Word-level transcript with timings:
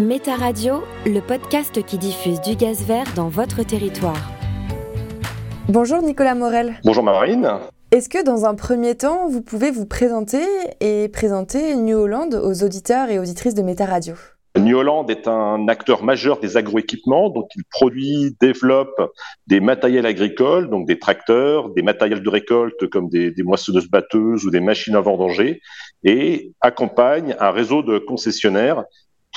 Méta 0.00 0.34
Radio, 0.34 0.82
le 1.06 1.20
podcast 1.20 1.84
qui 1.84 1.98
diffuse 1.98 2.40
du 2.40 2.56
gaz 2.56 2.84
vert 2.84 3.06
dans 3.14 3.28
votre 3.28 3.62
territoire. 3.64 4.32
Bonjour 5.68 6.02
Nicolas 6.02 6.34
Morel. 6.34 6.74
Bonjour 6.84 7.04
Marine. 7.04 7.48
Est-ce 7.92 8.08
que 8.08 8.24
dans 8.24 8.44
un 8.44 8.56
premier 8.56 8.96
temps, 8.96 9.28
vous 9.28 9.40
pouvez 9.40 9.70
vous 9.70 9.86
présenter 9.86 10.42
et 10.80 11.08
présenter 11.08 11.76
New 11.76 11.96
Holland 11.96 12.34
aux 12.34 12.64
auditeurs 12.64 13.08
et 13.08 13.20
auditrices 13.20 13.54
de 13.54 13.62
Méta 13.62 13.86
Radio? 13.86 14.14
New 14.58 14.76
Holland 14.76 15.08
est 15.10 15.28
un 15.28 15.68
acteur 15.68 16.02
majeur 16.02 16.38
des 16.38 16.56
agroéquipements, 16.56 17.28
donc 17.28 17.48
il 17.56 17.62
produit, 17.64 18.36
développe 18.40 19.12
des 19.46 19.60
matériels 19.60 20.06
agricoles, 20.06 20.70
donc 20.70 20.86
des 20.86 20.98
tracteurs, 20.98 21.70
des 21.70 21.82
matériels 21.82 22.22
de 22.22 22.28
récolte 22.28 22.88
comme 22.88 23.08
des, 23.08 23.30
des 23.30 23.42
moissonneuses 23.42 23.88
batteuses 23.88 24.44
ou 24.44 24.50
des 24.50 24.60
machines 24.60 24.94
à 24.94 25.00
vendanger, 25.00 25.60
et 26.04 26.52
accompagne 26.60 27.34
un 27.40 27.50
réseau 27.50 27.82
de 27.82 27.98
concessionnaires 27.98 28.84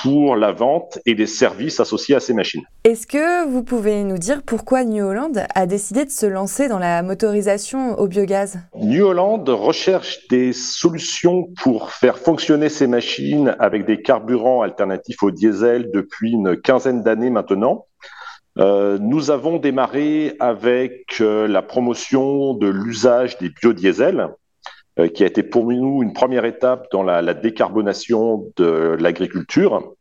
pour 0.02 0.36
la 0.36 0.52
vente 0.52 0.98
et 1.06 1.14
les 1.14 1.26
services 1.26 1.80
associés 1.80 2.14
à 2.14 2.20
ces 2.20 2.34
machines. 2.34 2.62
Est-ce 2.84 3.06
que 3.06 3.48
vous 3.48 3.62
pouvez 3.62 4.04
nous 4.04 4.18
dire 4.18 4.42
pourquoi 4.44 4.84
New 4.84 5.04
Holland 5.04 5.46
a 5.54 5.66
décidé 5.66 6.04
de 6.04 6.10
se 6.10 6.26
lancer 6.26 6.68
dans 6.68 6.78
la 6.78 7.02
motorisation 7.02 7.98
au 7.98 8.06
biogaz? 8.06 8.58
New 8.76 9.04
Holland 9.04 9.48
recherche 9.48 10.26
des 10.28 10.52
solutions 10.52 11.48
pour 11.62 11.90
faire 11.90 12.18
fonctionner 12.18 12.68
ces 12.68 12.86
machines 12.86 13.56
avec 13.58 13.84
des 13.86 14.00
carburants 14.02 14.62
alternatifs 14.62 15.22
au 15.22 15.30
diesel 15.30 15.90
depuis 15.92 16.32
une 16.32 16.56
quinzaine 16.60 17.02
d'années 17.02 17.30
maintenant. 17.30 17.86
Euh, 18.58 18.98
nous 19.00 19.30
avons 19.30 19.58
démarré 19.58 20.34
avec 20.40 21.20
euh, 21.20 21.46
la 21.46 21.62
promotion 21.62 22.54
de 22.54 22.66
l'usage 22.66 23.38
des 23.38 23.50
biodiesels, 23.50 24.28
qui 25.14 25.22
a 25.22 25.26
été 25.26 25.42
pour 25.42 25.66
nous 25.66 26.02
une 26.02 26.12
première 26.12 26.44
étape 26.44 26.88
dans 26.90 27.02
la, 27.02 27.34
décarbonation 27.34 28.52
de 28.56 28.96
l'agriculture. 28.98 29.94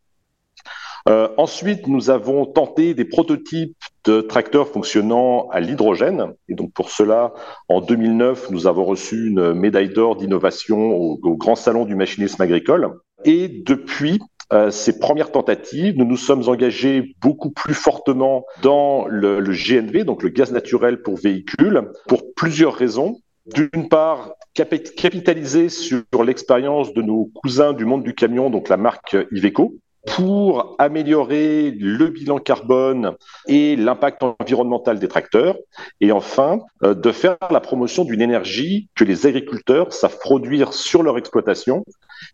Euh, 1.08 1.30
ensuite, 1.38 1.88
nous 1.88 2.10
avons 2.10 2.46
tenté 2.46 2.94
des 2.94 3.06
prototypes 3.06 3.78
de 4.04 4.20
tracteurs 4.20 4.68
fonctionnant 4.68 5.48
à 5.50 5.62
l'hydrogène. 5.62 6.34
Et 6.50 6.56
donc 6.56 6.74
pour 6.74 6.90
cela, 6.90 7.34
en 7.70 7.80
2009, 7.80 8.52
nous 8.52 8.68
avons 8.68 8.84
reçu 8.84 9.28
une 9.28 9.54
médaille 9.54 9.90
d'or 9.90 10.18
d'innovation 10.18 10.96
au, 10.96 11.18
Grand 11.38 11.56
Salon 11.56 11.86
du 11.86 11.96
machinisme 11.96 12.42
agricole. 12.42 13.00
Et 13.24 13.48
depuis 13.66 14.20
euh, 14.52 14.70
ces 14.70 15.00
premières 15.00 15.32
tentatives, 15.32 15.98
nous 15.98 16.06
nous 16.06 16.18
sommes 16.18 16.50
engagés 16.50 17.16
beaucoup 17.22 17.52
plus 17.52 17.74
fortement 17.74 18.46
dans 18.62 19.06
le 19.08 19.40
GNV, 19.42 20.04
donc 20.04 20.24
le 20.24 20.30
gaz 20.30 20.52
naturel 20.52 21.02
pour 21.02 21.16
véhicules, 21.16 21.90
pour 22.08 22.34
plusieurs 22.36 22.74
raisons. 22.74 23.22
D'une 23.54 23.88
part, 23.88 24.34
capitaliser 24.54 25.70
sur 25.70 26.04
l'expérience 26.26 26.94
de 26.94 27.02
nos 27.02 27.32
cousins 27.34 27.74
du 27.74 27.86
monde 27.86 28.04
du 28.04 28.14
camion, 28.14 28.50
donc 28.50 28.70
la 28.70 28.78
marque 28.78 29.16
Iveco, 29.32 29.76
pour 30.08 30.76
améliorer 30.80 31.72
le 31.72 32.08
bilan 32.08 32.40
carbone 32.40 33.14
et 33.48 33.76
l'impact 33.76 34.24
environnemental 34.24 35.00
des 35.00 35.08
tracteurs. 35.08 35.58
Et 36.02 36.12
enfin, 36.12 36.62
euh, 36.84 36.94
de 36.94 37.12
faire 37.12 37.38
la 37.52 37.60
promotion 37.60 38.04
d'une 38.04 38.22
énergie 38.22 38.90
que 38.96 39.04
les 39.04 39.28
agriculteurs 39.28 39.94
savent 39.94 40.18
produire 40.20 40.74
sur 40.74 41.04
leur 41.04 41.18
exploitation. 41.18 41.84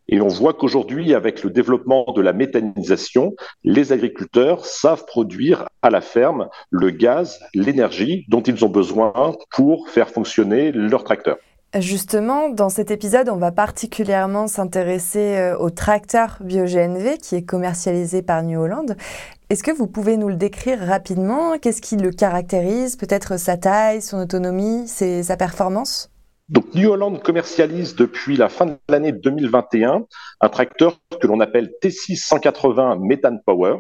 Et 0.07 0.22
on 0.22 0.28
voit 0.28 0.53
qu'aujourd'hui, 0.53 1.13
avec 1.13 1.44
le 1.44 1.50
développement 1.50 2.06
de 2.16 2.22
la 2.22 2.31
méthanisation, 2.31 3.34
les 3.63 3.91
agriculteurs 3.91 4.66
savent 4.66 5.05
produire 5.05 5.67
à 5.81 5.90
la 5.90 6.01
ferme 6.01 6.47
le 6.69 6.91
gaz, 6.91 7.40
l'énergie 7.53 8.25
dont 8.29 8.41
ils 8.41 8.63
ont 8.63 8.69
besoin 8.69 9.13
pour 9.51 9.90
faire 9.90 10.09
fonctionner 10.09 10.72
leurs 10.72 11.03
tracteurs. 11.03 11.38
Justement, 11.79 12.50
dans 12.50 12.69
cet 12.69 12.91
épisode, 12.91 13.29
on 13.29 13.38
va 13.38 13.51
particulièrement 13.51 14.45
s'intéresser 14.45 15.38
euh, 15.38 15.57
au 15.57 15.72
tracteur 15.72 16.38
BioGNV 16.41 17.17
qui 17.17 17.35
est 17.35 17.45
commercialisé 17.45 18.22
par 18.22 18.44
New 18.44 18.59
Holland. 18.59 18.95
Est-ce 19.50 19.63
que 19.63 19.72
vous 19.72 19.88
pouvez 19.88 20.16
nous 20.17 20.29
le 20.29 20.35
décrire 20.35 20.79
rapidement? 20.79 21.57
Qu'est-ce 21.57 21.81
qui 21.81 21.95
le 21.95 22.11
caractérise? 22.11 22.95
Peut-être 22.95 23.39
sa 23.39 23.57
taille, 23.57 24.03
son 24.03 24.19
autonomie, 24.19 24.88
sa 24.88 25.35
performance? 25.35 26.11
Donc, 26.50 26.75
New 26.75 26.91
Holland 26.91 27.19
commercialise 27.23 27.95
depuis 27.95 28.38
la 28.38 28.50
fin 28.50 28.67
de 28.67 28.78
l'année 28.88 29.11
2021 29.11 30.05
un 30.41 30.50
tracteur 30.50 31.00
que 31.19 31.25
l'on 31.25 31.40
appelle 31.40 31.72
T6 31.81 32.17
180 32.17 33.00
Methane 33.01 33.41
Power. 33.44 33.78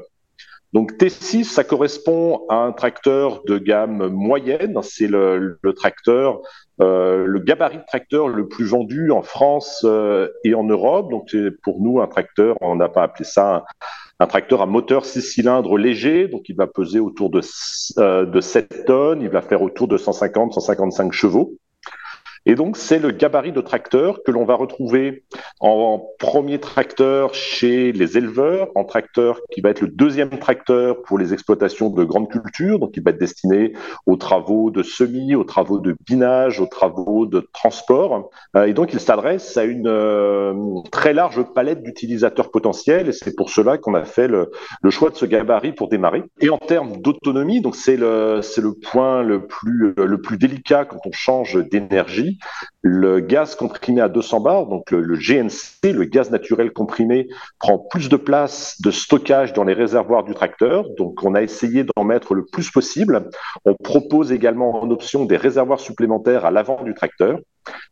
Donc 0.73 0.93
T6, 0.93 1.43
ça 1.43 1.63
correspond 1.63 2.41
à 2.49 2.55
un 2.55 2.71
tracteur 2.71 3.43
de 3.43 3.59
gamme 3.59 4.07
moyenne. 4.07 4.79
C'est 4.81 5.07
le, 5.07 5.59
tracteur, 5.75 6.41
euh, 6.81 7.25
le 7.25 7.39
gabarit 7.39 7.77
de 7.77 7.85
tracteur 7.85 8.27
le 8.27 8.47
plus 8.47 8.65
vendu 8.65 9.11
en 9.11 9.21
France 9.21 9.85
euh, 9.85 10.29
et 10.43 10.55
en 10.55 10.63
Europe. 10.63 11.11
Donc 11.11 11.35
pour 11.61 11.81
nous 11.81 12.01
un 12.01 12.07
tracteur, 12.07 12.57
on 12.61 12.75
n'a 12.75 12.89
pas 12.89 13.03
appelé 13.03 13.25
ça 13.25 13.55
un, 13.55 13.63
un, 14.19 14.27
tracteur 14.27 14.61
à 14.61 14.65
moteur 14.65 15.05
6 15.05 15.21
cylindres 15.21 15.77
léger. 15.77 16.27
Donc 16.27 16.49
il 16.49 16.55
va 16.55 16.67
peser 16.67 16.99
autour 16.99 17.29
de, 17.29 17.41
euh, 17.99 18.25
de 18.25 18.41
7 18.41 18.85
tonnes, 18.85 19.21
il 19.21 19.29
va 19.29 19.41
faire 19.41 19.61
autour 19.61 19.87
de 19.87 19.97
150-155 19.97 21.11
chevaux. 21.11 21.57
Et 22.45 22.55
donc, 22.55 22.77
c'est 22.77 22.99
le 22.99 23.11
gabarit 23.11 23.51
de 23.51 23.61
tracteur 23.61 24.21
que 24.23 24.31
l'on 24.31 24.43
va 24.43 24.55
retrouver 24.55 25.23
en 25.59 26.05
premier 26.19 26.59
tracteur 26.59 27.33
chez 27.33 27.91
les 27.91 28.17
éleveurs, 28.17 28.69
en 28.75 28.83
tracteur 28.83 29.39
qui 29.51 29.61
va 29.61 29.69
être 29.69 29.81
le 29.81 29.87
deuxième 29.87 30.29
tracteur 30.29 31.01
pour 31.03 31.17
les 31.17 31.33
exploitations 31.33 31.89
de 31.89 32.03
grandes 32.03 32.29
cultures, 32.29 32.79
donc 32.79 32.97
il 32.97 33.03
va 33.03 33.11
être 33.11 33.19
destiné 33.19 33.73
aux 34.05 34.17
travaux 34.17 34.71
de 34.71 34.83
semis, 34.83 35.35
aux 35.35 35.45
travaux 35.45 35.79
de 35.79 35.95
binage, 36.05 36.59
aux 36.59 36.65
travaux 36.65 37.25
de 37.25 37.47
transport. 37.53 38.29
Euh, 38.55 38.65
et 38.65 38.73
donc, 38.73 38.93
il 38.93 38.99
s'adresse 38.99 39.55
à 39.57 39.63
une 39.63 39.87
euh, 39.87 40.53
très 41.03 41.11
large 41.11 41.43
palette 41.53 41.83
d'utilisateurs 41.83 42.49
potentiels, 42.49 43.09
et 43.09 43.11
c'est 43.11 43.35
pour 43.35 43.49
cela 43.49 43.77
qu'on 43.77 43.93
a 43.93 44.05
fait 44.05 44.29
le, 44.29 44.49
choix 44.89 45.09
de 45.09 45.17
ce 45.17 45.25
gabarit 45.25 45.73
pour 45.73 45.89
démarrer. 45.89 46.23
Et 46.39 46.49
en 46.49 46.57
termes 46.57 46.95
d'autonomie, 47.01 47.59
donc 47.59 47.75
c'est 47.75 47.97
le, 47.97 48.39
point 48.89 49.21
le 49.21 49.45
plus 49.45 50.37
délicat 50.37 50.85
quand 50.85 51.01
on 51.03 51.11
change 51.11 51.61
d'énergie 51.69 52.39
le 52.83 53.21
gaz 53.21 53.55
comprimé 53.55 54.01
à 54.01 54.09
200 54.09 54.41
bars, 54.41 54.67
donc 54.67 54.91
le, 54.91 55.01
le, 55.01 55.15
GNC, 55.15 55.93
le 55.93 56.03
gaz 56.03 56.29
naturel 56.31 56.73
comprimé, 56.73 57.29
prend 57.57 57.79
plus 57.79 58.09
de 58.09 58.17
place 58.17 58.75
de 58.81 58.91
stockage 58.91 59.53
dans 59.53 59.63
les 59.63 59.73
réservoirs 59.73 60.25
du 60.25 60.33
tracteur. 60.33 60.85
Donc, 60.97 61.23
on 61.23 61.33
a 61.33 61.41
essayé 61.41 61.85
d'en 61.85 62.03
mettre 62.03 62.35
le 62.35 62.43
plus 62.45 62.69
possible. 62.69 63.29
On 63.63 63.73
propose 63.75 64.33
également 64.33 64.83
en 64.83 64.91
option 64.91 65.23
des 65.23 65.37
réservoirs 65.37 65.79
supplémentaires 65.79 66.45
à 66.45 66.51
l'avant 66.51 66.83
du 66.83 66.93
tracteur. 66.93 67.39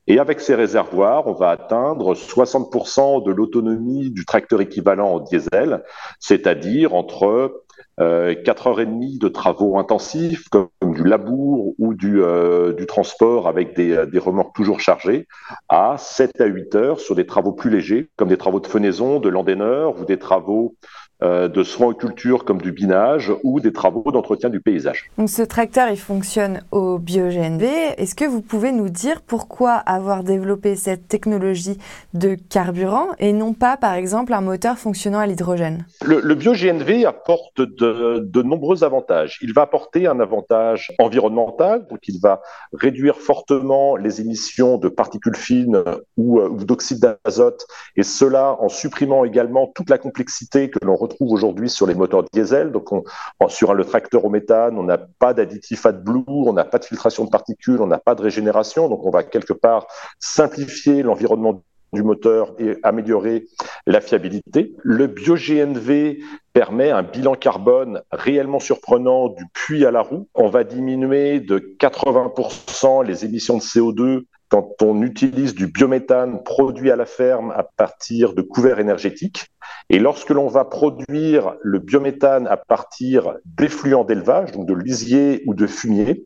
Et 0.07 0.19
avec 0.19 0.41
ces 0.41 0.55
réservoirs, 0.55 1.25
on 1.27 1.33
va 1.33 1.51
atteindre 1.51 2.13
60% 2.13 3.25
de 3.25 3.31
l'autonomie 3.31 4.11
du 4.11 4.25
tracteur 4.25 4.59
équivalent 4.59 5.13
en 5.13 5.19
diesel, 5.21 5.83
c'est-à-dire 6.19 6.93
entre 6.93 7.63
euh, 7.99 8.33
4h30 8.33 9.19
de 9.19 9.27
travaux 9.27 9.77
intensifs 9.77 10.49
comme 10.49 10.69
du 10.81 11.03
labour 11.03 11.73
ou 11.77 11.93
du, 11.93 12.21
euh, 12.21 12.73
transport 12.85 13.47
avec 13.47 13.75
des, 13.75 14.05
des, 14.07 14.19
remorques 14.19 14.55
toujours 14.55 14.79
chargées 14.79 15.27
à 15.69 15.95
7 15.97 16.41
à 16.41 16.45
8 16.45 16.75
heures 16.75 16.99
sur 16.99 17.15
des 17.15 17.25
travaux 17.25 17.53
plus 17.53 17.69
légers 17.69 18.09
comme 18.15 18.29
des 18.29 18.37
travaux 18.37 18.59
de 18.59 18.67
fenaison, 18.67 19.19
de 19.19 19.29
landéneur 19.29 19.99
ou 19.99 20.05
des 20.05 20.17
travaux 20.17 20.75
euh, 21.23 21.47
de 21.47 21.61
soins 21.61 21.87
aux 21.87 21.93
cultures 21.93 22.45
comme 22.45 22.59
du 22.59 22.71
binage 22.71 23.31
ou 23.43 23.59
des 23.59 23.71
travaux 23.71 24.11
d'entretien 24.11 24.49
du 24.49 24.59
paysage. 24.59 25.11
Donc 25.19 25.29
ce 25.29 25.43
tracteur, 25.43 25.87
il 25.89 25.97
fonctionne 25.97 26.61
au 26.71 26.97
bio-GNV. 26.97 27.63
Est-ce 27.97 28.15
que 28.15 28.25
vous 28.25 28.41
pouvez 28.41 28.71
nous 28.71 28.89
dire 28.89 29.21
pourquoi 29.21 29.73
avoir 29.73 30.23
développé 30.23 30.75
cette 30.75 31.07
technologie 31.07 31.77
de 32.15 32.35
carburant 32.49 33.09
et 33.19 33.33
non 33.33 33.53
pas, 33.53 33.77
par 33.77 33.93
exemple, 33.93 34.33
un 34.33 34.41
moteur 34.41 34.79
fonctionnant 34.79 35.19
à 35.19 35.27
l'hydrogène? 35.27 35.85
Le, 36.03 36.21
le 36.21 36.33
bio-GNV 36.33 37.05
apporte 37.05 37.61
de, 37.61 38.17
de, 38.19 38.41
nombreux 38.41 38.83
avantages. 38.83 39.37
Il 39.43 39.53
va 39.53 39.61
apporter 39.61 40.07
un 40.07 40.19
avantage 40.19 40.91
environnemental, 40.97 41.85
donc 41.87 41.99
il 42.07 42.19
va 42.19 42.41
réduire 42.73 43.17
fortement 43.17 43.95
les 43.95 44.21
émissions 44.21 44.79
de 44.79 44.89
particules 44.89 45.35
fines 45.35 45.83
ou, 46.17 46.39
euh, 46.39 46.49
ou 46.49 46.63
d'oxyde 46.65 46.99
d'azote, 46.99 47.67
et 47.95 48.01
cela 48.01 48.57
en 48.59 48.69
supprimant 48.69 49.23
également 49.23 49.67
toute 49.67 49.91
la 49.91 49.99
complexité 49.99 50.71
que 50.71 50.79
l'on 50.83 50.95
retrouve 50.95 51.10
retrouve 51.11 51.31
aujourd'hui 51.31 51.69
sur 51.69 51.87
les 51.87 51.93
moteurs 51.93 52.23
diesel. 52.31 52.71
Donc, 52.71 52.91
on, 52.91 53.03
sur 53.47 53.73
le 53.73 53.85
tracteur 53.85 54.25
au 54.25 54.29
méthane, 54.29 54.77
on 54.77 54.83
n'a 54.83 54.97
pas 54.97 55.33
d'additif 55.33 55.85
AdBlue, 55.85 56.23
on 56.27 56.53
n'a 56.53 56.63
pas 56.63 56.79
de 56.79 56.85
filtration 56.85 57.25
de 57.25 57.29
particules, 57.29 57.81
on 57.81 57.87
n'a 57.87 57.99
pas 57.99 58.15
de 58.15 58.21
régénération. 58.21 58.89
Donc, 58.89 59.05
on 59.05 59.11
va 59.11 59.23
quelque 59.23 59.53
part 59.53 59.87
simplifier 60.19 61.03
l'environnement 61.03 61.61
du 61.93 62.03
moteur 62.03 62.53
et 62.57 62.77
améliorer 62.83 63.47
la 63.85 63.99
fiabilité. 64.01 64.73
Le 64.81 65.07
bio-GNV 65.07 66.19
permet 66.53 66.89
un 66.89 67.03
bilan 67.03 67.35
carbone 67.35 68.01
réellement 68.11 68.59
surprenant 68.59 69.27
du 69.27 69.43
puits 69.53 69.85
à 69.85 69.91
la 69.91 70.01
roue. 70.01 70.27
On 70.33 70.49
va 70.49 70.63
diminuer 70.63 71.39
de 71.39 71.59
80% 71.79 73.05
les 73.05 73.25
émissions 73.25 73.57
de 73.57 73.61
CO2 73.61 74.23
quand 74.49 74.81
on 74.81 75.01
utilise 75.01 75.55
du 75.55 75.67
biométhane 75.67 76.43
produit 76.43 76.91
à 76.91 76.95
la 76.95 77.05
ferme 77.05 77.51
à 77.51 77.63
partir 77.63 78.33
de 78.33 78.41
couverts 78.41 78.79
énergétiques. 78.79 79.50
Et 79.93 79.99
lorsque 79.99 80.29
l'on 80.29 80.47
va 80.47 80.63
produire 80.63 81.55
le 81.61 81.79
biométhane 81.79 82.47
à 82.47 82.55
partir 82.55 83.35
d'effluents 83.43 84.05
d'élevage, 84.05 84.53
donc 84.53 84.65
de 84.65 84.73
lisier 84.73 85.43
ou 85.47 85.53
de 85.53 85.67
fumier, 85.67 86.25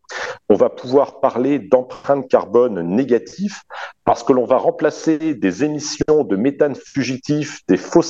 on 0.50 0.54
va 0.54 0.70
pouvoir 0.70 1.20
parler 1.20 1.58
d'empreinte 1.58 2.30
carbone 2.30 2.80
négative 2.84 3.56
parce 4.04 4.22
que 4.22 4.34
l'on 4.34 4.46
va 4.46 4.58
remplacer 4.58 5.34
des 5.34 5.64
émissions 5.64 6.24
de 6.24 6.36
méthane 6.36 6.76
fugitif 6.76 7.62
des 7.68 7.78
faux. 7.78 8.04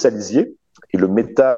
Et 0.94 0.98
le 0.98 1.08
méthane 1.08 1.58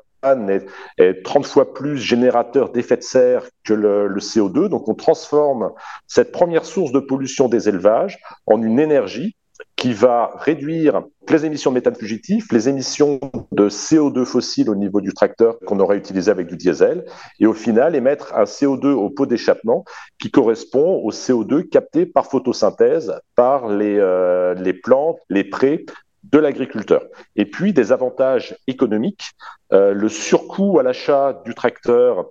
est, 1.00 1.24
30 1.24 1.48
fois 1.48 1.74
plus 1.74 1.98
générateur 1.98 2.72
d'effet 2.72 2.98
de 2.98 3.02
serre 3.02 3.50
que 3.64 3.74
le, 3.74 4.16
CO2. 4.20 4.68
Donc 4.68 4.88
on 4.88 4.94
transforme 4.94 5.72
cette 6.06 6.32
première 6.32 6.66
source 6.66 6.92
de 6.92 7.00
pollution 7.00 7.50
des 7.50 7.68
élevages 7.68 8.20
en 8.46 8.62
une 8.62 8.80
énergie 8.80 9.36
qui 9.78 9.94
va 9.94 10.32
réduire 10.36 11.04
les 11.30 11.46
émissions 11.46 11.72
de 11.72 11.76
méthane 11.76 11.96
fugitif, 11.96 12.52
les 12.52 12.68
émissions 12.68 13.20
de 13.52 13.70
CO2 13.70 14.26
fossile 14.26 14.70
au 14.70 14.76
niveau 14.76 15.02
du 15.02 15.14
tracteur 15.14 15.60
qu'on 15.66 15.80
aurait 15.80 15.98
utilisé 15.98 16.32
avec 16.32 16.48
du 16.48 16.58
diesel, 16.58 17.06
et 17.40 17.46
au 17.46 17.54
final 17.54 17.96
émettre 17.96 18.34
un 18.36 18.46
CO2 18.46 18.88
au 18.88 19.10
pot 19.10 19.28
d'échappement 19.28 19.86
qui 20.20 20.32
correspond 20.32 21.02
au 21.04 21.12
CO2 21.12 21.70
capté 21.70 22.06
par 22.08 22.26
photosynthèse 22.26 23.14
par 23.36 23.68
les, 23.68 23.98
euh, 24.00 24.56
les 24.56 24.74
plantes, 24.74 25.20
les 25.30 25.44
prés 25.44 25.86
de 26.24 26.40
l'agriculteur. 26.40 27.04
Et 27.36 27.46
puis 27.46 27.72
des 27.72 27.92
avantages 27.92 28.58
économiques. 28.68 29.32
Euh, 29.74 29.94
le 29.94 30.10
surcoût 30.10 30.80
à 30.80 30.84
l'achat 30.84 31.42
du 31.46 31.54
tracteur 31.54 32.26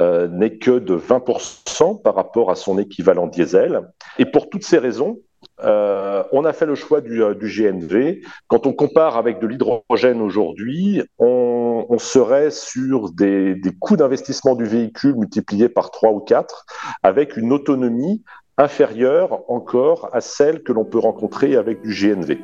euh, 0.00 0.26
n'est 0.28 0.58
que 0.58 0.78
de 0.78 0.96
20% 0.96 2.02
par 2.02 2.14
rapport 2.14 2.50
à 2.50 2.56
son 2.56 2.78
équivalent 2.78 3.26
diesel. 3.26 3.88
Et 4.18 4.26
pour 4.26 4.50
toutes 4.50 4.64
ces 4.64 4.78
raisons, 4.78 5.18
euh, 5.64 6.22
on 6.32 6.44
a 6.44 6.52
fait 6.52 6.66
le 6.66 6.74
choix 6.74 7.00
du, 7.00 7.20
GNV. 7.20 8.20
Quand 8.48 8.66
on 8.66 8.72
compare 8.72 9.16
avec 9.16 9.40
de 9.40 9.46
l'hydrogène 9.46 10.20
aujourd'hui, 10.20 11.02
on, 11.18 11.98
serait 11.98 12.50
sur 12.50 13.12
des, 13.12 13.54
des 13.54 13.70
coûts 13.78 13.96
d'investissement 13.96 14.54
du 14.54 14.64
véhicule 14.64 15.14
multipliés 15.14 15.68
par 15.68 15.90
3 15.90 16.10
ou 16.12 16.20
4, 16.20 16.64
avec 17.02 17.36
une 17.36 17.52
autonomie 17.52 18.22
inférieure 18.58 19.48
encore 19.48 20.08
à 20.12 20.20
celle 20.20 20.62
que 20.62 20.72
l'on 20.72 20.84
peut 20.84 20.98
rencontrer 20.98 21.56
avec 21.56 21.82
du 21.82 21.90
GNV. 21.90 22.38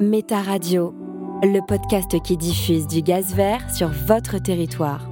Méta 0.00 0.40
Radio, 0.40 0.94
le 1.42 1.60
podcast 1.66 2.20
qui 2.22 2.36
diffuse 2.36 2.86
du 2.86 3.02
gaz 3.02 3.34
vert 3.34 3.68
sur 3.74 3.88
votre 3.88 4.38
territoire. 4.38 5.09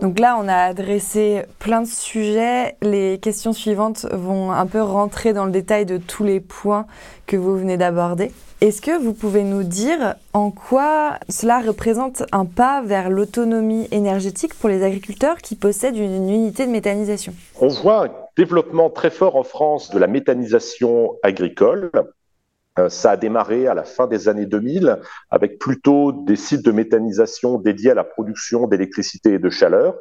Donc 0.00 0.18
là, 0.18 0.38
on 0.38 0.46
a 0.46 0.56
adressé 0.56 1.42
plein 1.58 1.80
de 1.80 1.86
sujets. 1.86 2.76
Les 2.82 3.18
questions 3.18 3.52
suivantes 3.52 4.06
vont 4.12 4.52
un 4.52 4.66
peu 4.66 4.82
rentrer 4.82 5.32
dans 5.32 5.46
le 5.46 5.50
détail 5.50 5.86
de 5.86 5.96
tous 5.96 6.22
les 6.22 6.40
points 6.40 6.86
que 7.26 7.36
vous 7.36 7.56
venez 7.56 7.76
d'aborder. 7.76 8.30
Est-ce 8.60 8.80
que 8.80 8.96
vous 8.96 9.12
pouvez 9.12 9.42
nous 9.42 9.62
dire 9.62 10.14
en 10.32 10.50
quoi 10.50 11.18
cela 11.28 11.60
représente 11.60 12.22
un 12.32 12.44
pas 12.44 12.82
vers 12.82 13.10
l'autonomie 13.10 13.88
énergétique 13.90 14.54
pour 14.54 14.68
les 14.68 14.82
agriculteurs 14.82 15.38
qui 15.38 15.56
possèdent 15.56 15.96
une 15.96 16.30
unité 16.30 16.66
de 16.66 16.70
méthanisation? 16.70 17.34
On 17.60 17.68
voit 17.68 18.06
un 18.06 18.10
développement 18.36 18.90
très 18.90 19.10
fort 19.10 19.36
en 19.36 19.44
France 19.44 19.90
de 19.90 19.98
la 19.98 20.06
méthanisation 20.06 21.16
agricole. 21.22 21.90
Euh, 22.78 22.88
ça 22.88 23.12
a 23.12 23.16
démarré 23.16 23.66
à 23.66 23.74
la 23.74 23.84
fin 23.84 24.06
des 24.06 24.28
années 24.28 24.46
2000 24.46 24.98
avec 25.30 25.58
plutôt 25.58 26.12
des 26.12 26.36
sites 26.36 26.64
de 26.64 26.72
méthanisation 26.72 27.58
dédiés 27.58 27.92
à 27.92 27.94
la 27.94 28.04
production 28.04 28.66
d'électricité 28.66 29.34
et 29.34 29.38
de 29.38 29.50
chaleur. 29.50 29.94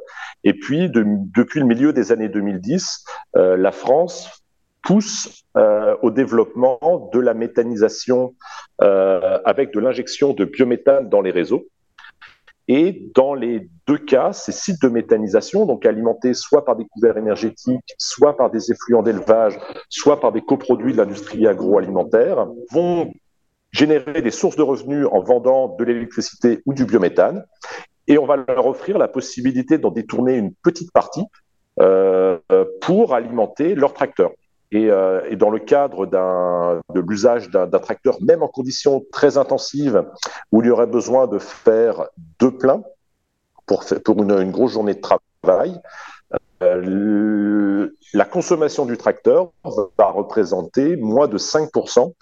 Et 0.43 0.53
puis, 0.53 0.89
depuis 0.89 1.59
le 1.59 1.65
milieu 1.65 1.93
des 1.93 2.11
années 2.11 2.29
2010, 2.29 3.05
euh, 3.37 3.57
la 3.57 3.71
France 3.71 4.43
pousse 4.83 5.43
euh, 5.57 5.95
au 6.01 6.11
développement 6.11 7.09
de 7.13 7.19
la 7.19 7.33
méthanisation 7.33 8.35
avec 8.77 9.73
de 9.73 9.79
l'injection 9.79 10.33
de 10.33 10.43
biométhane 10.43 11.07
dans 11.07 11.21
les 11.21 11.31
réseaux. 11.31 11.65
Et 12.67 13.11
dans 13.13 13.35
les 13.35 13.69
deux 13.87 13.97
cas, 13.97 14.33
ces 14.33 14.51
sites 14.51 14.81
de 14.81 14.89
méthanisation, 14.89 15.65
donc 15.65 15.85
alimentés 15.85 16.33
soit 16.33 16.65
par 16.65 16.75
des 16.75 16.85
couverts 16.85 17.17
énergétiques, 17.17 17.93
soit 17.99 18.35
par 18.35 18.49
des 18.49 18.71
effluents 18.71 19.03
d'élevage, 19.03 19.59
soit 19.89 20.19
par 20.19 20.31
des 20.31 20.41
coproduits 20.41 20.93
de 20.93 20.97
l'industrie 20.97 21.45
agroalimentaire, 21.47 22.47
vont 22.71 23.13
générer 23.71 24.21
des 24.21 24.31
sources 24.31 24.55
de 24.55 24.63
revenus 24.63 25.05
en 25.11 25.21
vendant 25.21 25.75
de 25.75 25.83
l'électricité 25.83 26.61
ou 26.65 26.73
du 26.73 26.85
biométhane. 26.85 27.45
Et 28.07 28.17
on 28.17 28.25
va 28.25 28.37
leur 28.37 28.65
offrir 28.65 28.97
la 28.97 29.07
possibilité 29.07 29.77
d'en 29.77 29.91
détourner 29.91 30.35
une 30.35 30.53
petite 30.53 30.91
partie 30.91 31.25
euh, 31.79 32.39
pour 32.81 33.13
alimenter 33.13 33.75
leurs 33.75 33.93
tracteurs. 33.93 34.31
Euh, 34.75 35.21
et, 35.29 35.35
dans 35.35 35.49
le 35.49 35.59
cadre 35.59 36.05
de 36.05 36.99
l'usage 36.99 37.49
d'un 37.49 37.67
tracteur, 37.79 38.17
même 38.21 38.43
en 38.43 38.47
conditions 38.47 39.03
très 39.11 39.37
intensives, 39.37 40.03
où 40.51 40.61
il 40.61 40.67
y 40.67 40.71
aurait 40.71 40.87
besoin 40.87 41.27
de 41.27 41.39
faire 41.39 42.07
deux 42.39 42.51
pleins 42.51 42.83
pour, 43.65 43.83
une, 44.21 44.51
grosse 44.51 44.73
journée 44.73 44.95
de 44.95 45.01
travail, 45.01 45.79
euh, 46.61 47.89
la 48.13 48.25
consommation 48.25 48.85
du 48.85 48.97
tracteur 48.97 49.51
va 49.97 50.07
représenter 50.07 50.95
moins 50.95 51.27
de 51.27 51.37
5% 51.37 52.13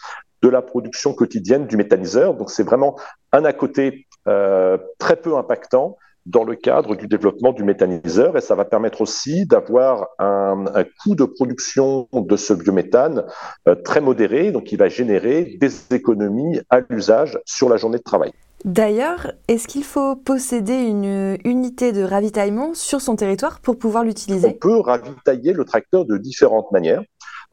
de 0.42 0.50
la 0.50 0.62
production 0.62 1.14
quotidienne 1.14 1.68
du 1.68 1.78
méthaniseur. 1.78 2.34
Donc 2.34 2.52
c'est 2.52 2.64
vraiment 2.64 2.98
un 3.32 3.46
à 3.46 3.54
côté 3.54 4.08
euh, 4.28 4.78
très 5.00 5.16
peu 5.16 5.38
impactant 5.38 5.98
dans 6.26 6.44
le 6.44 6.56
cadre 6.56 6.96
du 6.96 7.08
développement 7.08 7.52
du 7.52 7.64
méthaniseur 7.64 8.38
et 8.38 8.42
ça 8.42 8.56
va 8.56 8.66
permettre 8.66 9.02
aussi 9.02 9.46
d'avoir 9.46 10.08
un, 10.20 10.66
coût 11.04 11.16
de 11.16 11.26
production 11.26 12.08
de 12.14 12.36
ce 12.38 12.54
biométhane 12.54 13.26
euh, 13.68 13.76
très 13.76 14.02
modéré, 14.02 14.52
donc 14.52 14.72
il 14.72 14.78
va 14.78 14.90
générer 14.90 15.58
des 15.60 15.94
économies 15.94 16.62
à 16.70 16.80
l'usage 16.90 17.40
sur 17.46 17.70
la 17.70 17.78
journée 17.78 17.98
de 17.98 18.04
travail. 18.04 18.32
D'ailleurs, 18.66 19.34
est-ce 19.50 19.68
qu'il 19.68 19.84
faut 19.84 20.16
posséder 20.16 20.76
une 20.76 21.38
unité 21.44 21.92
de 21.92 22.02
ravitaillement 22.02 22.74
sur 22.74 23.02
son 23.02 23.18
territoire 23.18 23.60
pour 23.60 23.78
pouvoir 23.78 24.06
l'utiliser? 24.06 24.48
On 24.48 24.54
peut 24.54 24.80
ravitailler 24.80 25.52
le 25.52 25.66
tracteur 25.66 26.06
de 26.06 26.18
différentes 26.18 26.72
manières. 26.72 27.04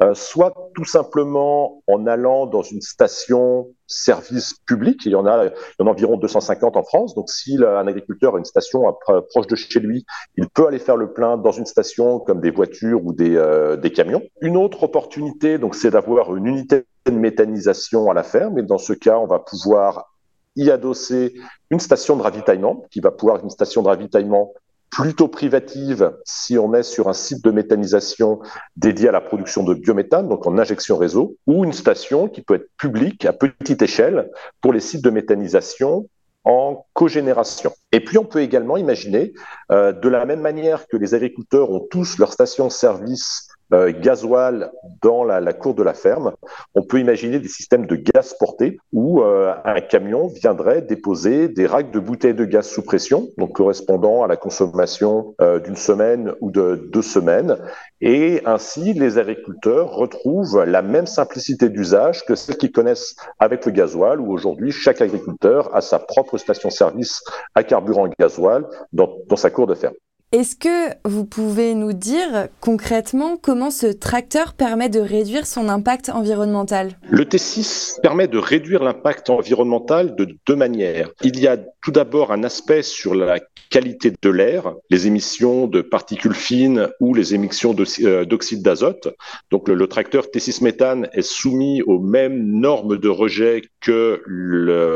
Euh, 0.02 0.14
soit 0.14 0.55
tout 0.75 0.87
simplement 0.87 1.82
en 1.87 2.06
allant 2.06 2.46
dans 2.46 2.62
une 2.62 2.81
station 2.81 3.66
service 3.90 4.54
public. 4.66 5.02
Il 5.04 5.12
y 5.12 5.14
en 5.14 5.26
a, 5.26 5.50
environ 5.81 6.16
250 6.16 6.76
en 6.76 6.82
France. 6.82 7.14
Donc, 7.14 7.28
si 7.28 7.58
un 7.62 7.87
agriculteur 7.87 8.37
a 8.37 8.38
une 8.38 8.44
station 8.44 8.82
proche 9.28 9.46
de 9.46 9.56
chez 9.56 9.81
lui, 9.81 10.06
il 10.37 10.48
peut 10.48 10.66
aller 10.66 10.78
faire 10.78 10.96
le 10.96 11.12
plein 11.12 11.37
dans 11.37 11.52
une 11.52 11.66
station 11.66 12.20
comme 12.20 12.40
des 12.40 12.50
voitures 12.50 13.04
ou 13.04 13.12
des, 13.12 13.37
euh, 13.37 13.76
des 13.76 13.92
camions. 13.92 14.23
Une 14.40 14.56
autre 14.56 14.85
opportunité, 14.85 15.59
donc, 15.59 15.75
c'est 15.75 15.90
d'avoir 15.90 16.35
une 16.37 16.47
unité 16.47 16.85
de 17.06 17.11
méthanisation 17.11 18.11
à 18.11 18.14
la 18.14 18.23
ferme. 18.23 18.59
Et 18.59 18.62
dans 18.62 18.78
ce 18.78 18.92
cas, 18.92 19.18
on 19.18 19.26
va 19.26 19.40
pouvoir 19.40 20.14
y 20.56 20.70
adosser 20.70 21.35
une 21.70 21.80
station 21.80 22.16
de 22.16 22.23
ravitaillement 22.23 22.85
qui 22.90 23.00
va 23.00 23.11
pouvoir 23.11 23.42
une 23.42 23.50
station 23.50 23.82
de 23.82 23.88
ravitaillement 23.88 24.52
plutôt 24.90 25.28
privative 25.28 26.12
si 26.25 26.59
on 26.59 26.75
est 26.75 26.82
sur 26.82 27.09
un 27.09 27.12
site 27.12 27.44
de 27.44 27.50
méthanisation 27.50 28.40
dédié 28.76 29.09
à 29.09 29.12
la 29.12 29.20
production 29.20 29.62
de 29.62 29.75
biométhane, 29.75 30.28
donc 30.28 30.47
en 30.47 30.59
injection 30.59 30.97
réseau, 30.97 31.37
ou 31.47 31.64
une 31.64 31.73
station 31.73 32.28
qui 32.28 32.42
peut 32.42 32.54
être 32.54 32.68
publique 32.76 33.25
à 33.25 33.32
petite 33.32 33.82
échelle 33.82 34.30
pour 34.61 34.73
les 34.73 34.80
sites 34.80 35.04
de 35.04 35.11
méthanisation 35.11 36.09
en 36.44 36.87
cogénération. 36.94 37.73
Et 37.92 38.00
puis 38.00 38.18
on 38.18 38.25
peut 38.25 38.40
également 38.40 38.76
imaginer, 38.76 39.32
euh, 39.70 39.92
de 39.92 40.09
la 40.09 40.25
même 40.25 40.40
manière 40.40 40.87
que 40.88 40.97
les 40.97 41.14
agriculteurs 41.14 41.70
ont 41.70 41.87
tous 41.90 42.18
leur 42.18 42.32
station-service 42.32 43.50
euh, 43.72 43.92
gasoil 43.98 44.70
dans 45.02 45.24
la, 45.24 45.52
cour 45.52 45.74
de 45.74 45.82
la 45.82 45.94
ferme, 45.94 46.32
on 46.74 46.82
peut 46.82 46.98
imaginer 46.98 47.38
des 47.38 47.48
systèmes 47.48 47.86
de 47.86 47.96
gaz 47.96 48.34
porté 48.38 48.78
où 48.92 49.22
euh, 49.22 49.54
un 49.64 49.80
camion 49.80 50.28
viendrait 50.28 50.82
déposer 50.82 51.48
des 51.48 51.66
racks 51.66 51.90
de 51.90 52.00
bouteilles 52.00 52.34
de 52.34 52.44
gaz 52.44 52.66
sous 52.66 52.82
pression, 52.82 53.28
donc 53.38 53.52
correspondant 53.52 54.22
à 54.22 54.26
la 54.26 54.36
consommation 54.36 55.34
euh, 55.40 55.58
d'une 55.60 55.76
semaine 55.76 56.32
ou 56.40 56.50
de 56.50 56.88
deux 56.92 57.02
semaines. 57.02 57.56
Et 58.00 58.42
ainsi, 58.46 58.92
les 58.94 59.18
agriculteurs 59.18 59.92
retrouvent 59.92 60.64
la 60.64 60.82
même 60.82 61.06
simplicité 61.06 61.68
d'usage 61.68 62.24
que 62.24 62.34
celle 62.34 62.56
qu'ils 62.56 62.72
connaissent 62.72 63.14
avec 63.38 63.66
le 63.66 63.72
gasoil, 63.72 64.20
où 64.20 64.32
aujourd'hui, 64.32 64.72
chaque 64.72 65.00
agriculteur 65.00 65.74
a 65.74 65.80
sa 65.80 65.98
propre 65.98 66.38
station-service 66.38 67.22
à 67.54 67.62
carburant 67.62 68.08
gasoil 68.18 68.64
dans, 68.92 69.10
dans 69.28 69.36
sa 69.36 69.50
cour 69.50 69.66
de 69.66 69.74
ferme. 69.74 69.94
Est-ce 70.32 70.54
que 70.54 70.94
vous 71.04 71.25
pouvez 71.25 71.75
nous 71.75 71.92
dire 71.92 72.46
concrètement 72.60 73.37
comment 73.37 73.72
ce 73.72 73.88
tracteur 73.88 74.54
permet 74.54 74.88
de 74.88 75.00
réduire 75.00 75.44
son 75.44 75.68
impact 75.68 76.08
environnemental? 76.08 76.92
Le 77.08 77.25
T6 77.25 78.00
permet 78.00 78.28
de 78.28 78.38
réduire 78.38 78.84
l'impact 78.84 79.28
environnemental 79.28 80.14
de 80.14 80.28
deux 80.46 80.54
manières. 80.54 81.10
Il 81.25 81.40
y 81.40 81.49
a 81.49 81.56
tout 81.82 81.90
d'abord 81.90 82.30
un 82.30 82.44
aspect 82.44 82.82
sur 82.82 83.16
la 83.16 83.40
qualité 83.70 84.12
de 84.22 84.30
l'air, 84.30 84.75
les 84.90 85.08
émissions 85.08 85.66
de 85.66 85.80
particules 85.80 86.34
fines 86.34 86.88
ou 87.00 87.12
les 87.12 87.34
émissions 87.34 87.75
euh, 88.02 88.25
d'oxyde 88.25 88.62
d'azote. 88.62 89.08
Donc 89.50 89.68
le, 89.68 89.87
tracteur 89.88 90.26
T6 90.26 90.62
méthane 90.62 91.08
est 91.12 91.22
soumis 91.22 91.82
aux 91.82 91.99
mêmes 91.99 92.60
normes 92.60 92.99
de 92.99 93.08
rejet 93.08 93.62
que 93.80 94.22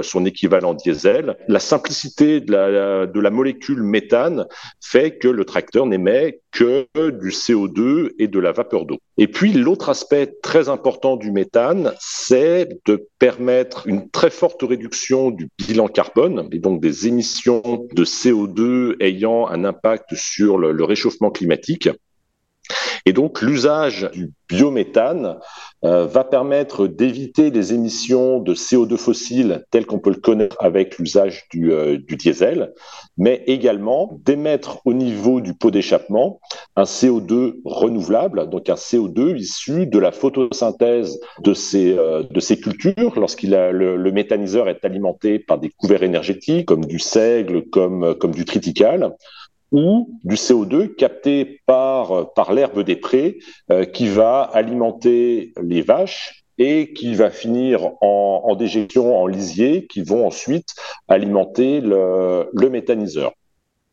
son 0.05 0.27
équivalent 0.27 0.75
diesel. 0.75 1.37
La 1.49 1.59
simplicité 1.59 2.41
de 2.41 3.21
la 3.21 3.31
molécule 3.31 3.83
méthane 3.83 4.47
fait 4.81 5.19
que 5.19 5.24
le 5.29 5.45
tracteur 5.45 5.87
n'émet 5.87 6.41
que 6.51 6.87
du 6.95 7.31
CO2 7.31 8.11
et 8.19 8.29
de 8.29 8.39
la 8.39 8.53
vapeur 8.53 8.87
d'eau. 8.87 8.99
Et 9.17 9.29
puis 9.29 9.53
l'autre 9.53 9.89
aspect 9.89 10.27
très 10.43 10.69
important 10.69 11.17
du 11.17 11.31
méthane, 11.31 11.93
c'est 11.99 12.69
de 12.87 13.09
permettre 13.19 13.87
une 13.87 14.11
très 14.11 14.31
forte 14.31 14.63
réduction 14.63 15.31
du 15.31 15.49
bilan 15.59 15.89
carbone 15.89 16.49
et 16.53 16.59
donc 16.59 16.81
des 16.81 17.07
émissions 17.07 17.87
de 17.93 18.05
CO2 18.05 18.97
ayant 19.01 19.47
un 19.49 19.65
impact 19.65 20.15
sur 20.15 20.59
le, 20.59 20.73
le 20.73 20.85
réchauffement 20.85 21.31
climatique. 21.31 21.89
Et 23.07 23.13
donc 23.13 23.43
l'usage 23.43 24.11
du 24.13 24.33
biométhane 24.49 25.39
euh, 25.85 26.07
va 26.07 26.25
permettre 26.25 26.87
d'éviter 26.87 27.51
les 27.51 27.75
émissions 27.75 28.41
de 28.41 28.55
CO2 28.55 28.97
fossile 28.97 29.65
telles 29.71 29.85
qu'on 29.85 29.99
peut 29.99 30.11
le 30.11 30.21
connaître 30.21 30.57
avec 30.61 30.99
l'usage 30.99 31.47
du, 31.51 31.73
euh, 31.73 31.99
du, 31.99 32.17
diesel, 32.17 32.73
mais 33.19 33.43
également 33.47 34.19
d'émettre 34.25 34.81
au 34.87 34.95
niveau 34.95 35.41
du 35.41 35.55
pot 35.55 35.71
d'échappement 35.71 36.41
un 36.77 36.85
CO2 36.85 37.57
renouvelable, 37.65 38.49
donc 38.49 38.71
un 38.71 38.75
CO2 38.75 39.37
issu 39.37 39.87
de 39.87 39.99
la 39.99 40.13
photosynthèse 40.13 41.21
de 41.41 41.53
ces, 41.53 41.97
euh, 41.99 42.23
de 42.23 42.41
ces 42.41 42.59
cultures 42.59 43.19
lorsqu'il 43.19 43.51
le, 43.51 43.97
le, 43.97 44.13
méthaniseur 44.13 44.69
est 44.69 44.85
alimenté 44.85 45.39
par 45.39 45.59
des 45.59 45.69
couverts 45.69 46.03
énergétiques 46.03 46.67
comme 46.67 46.85
du 46.85 46.99
seigle, 46.99 47.69
comme, 47.69 48.15
comme 48.15 48.33
du 48.33 48.45
triticale 48.45 49.13
ou 49.75 50.09
du 50.23 50.37
CO2 50.37 50.95
capté 50.95 51.61
par, 51.67 52.33
par 52.35 52.53
l'herbe 52.53 52.85
des 52.85 52.95
prés 52.95 53.39
euh, 53.73 53.85
qui 53.85 54.07
va 54.07 54.43
alimenter 54.43 55.53
les 55.61 55.83
vaches 55.83 56.45
et 56.59 56.93
qui 56.93 57.17
va 57.17 57.31
finir 57.31 57.85
en, 58.01 58.43
en, 58.45 58.55
déjection 58.55 59.17
en 59.17 59.27
lisier 59.27 59.89
qui 59.89 60.03
vont 60.03 60.27
ensuite 60.29 60.69
alimenter 61.09 61.81
le, 61.81 62.49
le 62.53 62.71
méthaniseur. 62.71 63.33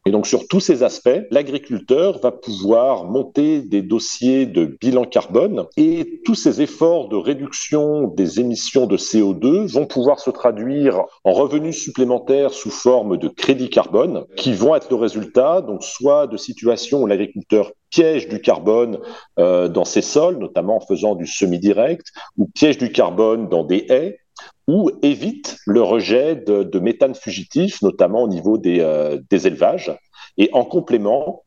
Et 0.06 0.12
donc 0.12 0.26
sur 0.26 0.48
tous 0.48 0.60
ces 0.60 0.82
aspects, 0.82 1.22
l'agriculteur 1.30 2.20
va 2.20 2.32
pouvoir 2.32 3.06
monter 3.06 3.62
des 3.62 3.84
dossiers 3.84 4.48
de 4.48 4.66
bilan 4.82 5.06
carbone 5.06 5.68
et 5.78 6.22
tous 6.26 6.34
ces 6.34 6.62
efforts 6.62 7.08
de 7.08 7.16
réduction 7.16 8.08
des 8.08 8.40
émissions 8.40 8.88
de 8.88 8.98
CO2 8.98 9.72
vont 9.72 9.86
pouvoir 9.86 10.20
se 10.20 10.32
traduire 10.32 11.04
en 11.24 11.34
revenus 11.34 11.78
supplémentaires 11.78 12.52
sous 12.52 12.72
forme 12.72 13.18
de 13.18 13.28
crédits 13.28 13.70
carbone 13.70 14.26
qui 14.38 14.54
vont 14.54 14.76
être 14.76 14.90
le 14.90 14.96
résultat 14.96 15.62
donc 15.62 15.84
soit 15.84 16.26
de 16.26 16.38
situations 16.38 17.04
où 17.04 17.08
l'agriculteur 17.08 17.72
piège 17.92 18.28
du 18.28 18.42
carbone 18.42 18.98
euh, 19.38 19.68
dans 19.68 19.86
ses 19.86 20.02
sols, 20.02 20.38
notamment 20.38 20.78
en 20.78 20.80
faisant 20.80 21.14
du 21.14 21.28
semi-direct, 21.28 22.08
ou 22.38 22.48
piège 22.48 22.78
du 22.78 22.92
carbone 22.92 23.50
dans 23.50 23.64
des 23.64 23.86
haies, 23.90 24.18
ou 24.68 24.92
évite 25.02 25.58
le 25.66 25.82
rejet 25.82 26.36
de, 26.36 26.80
méthane 26.80 27.16
fugitif, 27.16 27.82
notamment 27.82 28.24
au 28.24 28.28
niveau 28.28 28.58
des, 28.58 28.80
euh, 28.80 29.20
élevages. 29.32 29.96
Et 30.38 30.50
en 30.54 30.64
complément, 30.64 31.44